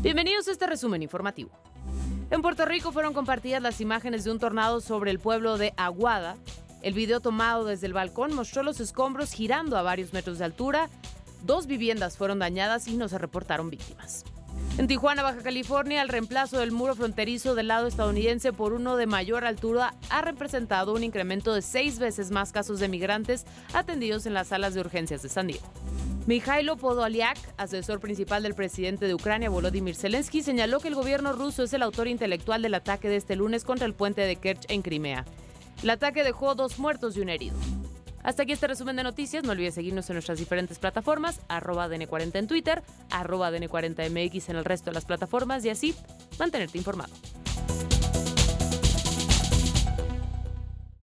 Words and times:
Bienvenidos 0.00 0.46
a 0.46 0.52
este 0.52 0.68
resumen 0.68 1.02
informativo. 1.02 1.50
En 2.30 2.40
Puerto 2.40 2.64
Rico 2.64 2.92
fueron 2.92 3.14
compartidas 3.14 3.60
las 3.60 3.80
imágenes 3.80 4.22
de 4.22 4.30
un 4.30 4.38
tornado 4.38 4.80
sobre 4.80 5.10
el 5.10 5.18
pueblo 5.18 5.58
de 5.58 5.74
Aguada. 5.76 6.36
El 6.82 6.94
video 6.94 7.18
tomado 7.18 7.64
desde 7.64 7.88
el 7.88 7.94
balcón 7.94 8.32
mostró 8.32 8.62
los 8.62 8.78
escombros 8.78 9.32
girando 9.32 9.76
a 9.76 9.82
varios 9.82 10.12
metros 10.12 10.38
de 10.38 10.44
altura. 10.44 10.88
Dos 11.42 11.66
viviendas 11.66 12.16
fueron 12.16 12.38
dañadas 12.38 12.86
y 12.86 12.96
no 12.96 13.08
se 13.08 13.18
reportaron 13.18 13.70
víctimas. 13.70 14.24
En 14.78 14.86
Tijuana, 14.86 15.24
Baja 15.24 15.42
California, 15.42 16.00
el 16.00 16.08
reemplazo 16.08 16.60
del 16.60 16.70
muro 16.70 16.94
fronterizo 16.94 17.56
del 17.56 17.66
lado 17.66 17.88
estadounidense 17.88 18.52
por 18.52 18.74
uno 18.74 18.96
de 18.96 19.06
mayor 19.06 19.44
altura 19.44 19.94
ha 20.10 20.22
representado 20.22 20.94
un 20.94 21.02
incremento 21.02 21.52
de 21.52 21.62
seis 21.62 21.98
veces 21.98 22.30
más 22.30 22.52
casos 22.52 22.78
de 22.78 22.86
migrantes 22.86 23.46
atendidos 23.74 24.26
en 24.26 24.34
las 24.34 24.48
salas 24.48 24.74
de 24.74 24.80
urgencias 24.80 25.22
de 25.22 25.28
San 25.28 25.48
Diego. 25.48 25.66
Mikhailo 26.28 26.76
Podolyak, 26.76 27.38
asesor 27.56 28.00
principal 28.00 28.42
del 28.42 28.54
presidente 28.54 29.06
de 29.06 29.14
Ucrania, 29.14 29.48
Volodymyr 29.48 29.96
Zelensky, 29.96 30.42
señaló 30.42 30.78
que 30.78 30.88
el 30.88 30.94
gobierno 30.94 31.32
ruso 31.32 31.62
es 31.62 31.72
el 31.72 31.82
autor 31.82 32.06
intelectual 32.06 32.60
del 32.60 32.74
ataque 32.74 33.08
de 33.08 33.16
este 33.16 33.34
lunes 33.34 33.64
contra 33.64 33.86
el 33.86 33.94
puente 33.94 34.20
de 34.20 34.36
Kerch 34.36 34.66
en 34.68 34.82
Crimea. 34.82 35.24
El 35.82 35.88
ataque 35.88 36.24
dejó 36.24 36.54
dos 36.54 36.78
muertos 36.78 37.16
y 37.16 37.22
un 37.22 37.30
herido. 37.30 37.56
Hasta 38.22 38.42
aquí 38.42 38.52
este 38.52 38.66
resumen 38.66 38.96
de 38.96 39.04
noticias. 39.04 39.42
No 39.42 39.52
olvides 39.52 39.72
seguirnos 39.72 40.10
en 40.10 40.16
nuestras 40.16 40.38
diferentes 40.38 40.78
plataformas, 40.78 41.40
arroba 41.48 41.88
DN40 41.88 42.36
en 42.36 42.46
Twitter, 42.46 42.82
arroba 43.10 43.50
DN40MX 43.50 44.50
en 44.50 44.56
el 44.56 44.66
resto 44.66 44.90
de 44.90 44.94
las 44.96 45.06
plataformas 45.06 45.64
y 45.64 45.70
así 45.70 45.94
mantenerte 46.38 46.76
informado. 46.76 47.14